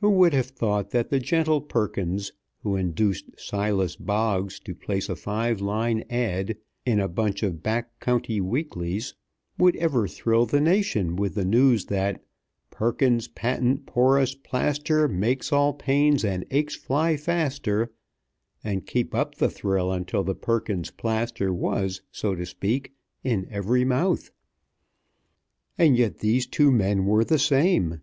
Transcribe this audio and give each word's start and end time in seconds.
Who 0.00 0.10
would 0.10 0.32
have 0.32 0.46
thought 0.46 0.90
that 0.90 1.10
the 1.10 1.18
gentle 1.18 1.60
Perkins, 1.60 2.30
who 2.62 2.76
induced 2.76 3.30
Silas 3.36 3.96
Boggs 3.96 4.60
to 4.60 4.76
place 4.76 5.08
a 5.08 5.16
five 5.16 5.60
line 5.60 6.04
ad. 6.08 6.56
in 6.84 7.00
a 7.00 7.08
bunch 7.08 7.42
of 7.42 7.64
back 7.64 7.98
county 7.98 8.40
weeklies, 8.40 9.16
would 9.58 9.74
ever 9.74 10.06
thrill 10.06 10.46
the 10.46 10.60
nation 10.60 11.16
with 11.16 11.34
the 11.34 11.44
news 11.44 11.86
that 11.86 12.22
Perkins's 12.70 13.26
Patent 13.26 13.86
Porous 13.86 14.36
Plaster 14.36 15.08
Make 15.08 15.52
all 15.52 15.72
pains 15.72 16.24
and 16.24 16.46
aches 16.52 16.76
fly 16.76 17.16
faster, 17.16 17.92
and 18.62 18.86
keep 18.86 19.16
up 19.16 19.34
the 19.34 19.50
thrill 19.50 19.90
until 19.90 20.22
the 20.22 20.36
Perkins 20.36 20.92
Plaster 20.92 21.52
was 21.52 22.02
so 22.12 22.36
to 22.36 22.46
speak, 22.46 22.92
in 23.24 23.48
every 23.50 23.84
mouth! 23.84 24.30
And 25.76 25.96
yet 25.96 26.18
these 26.18 26.46
two 26.46 26.70
men 26.70 27.04
were 27.04 27.24
the 27.24 27.40
same. 27.40 28.02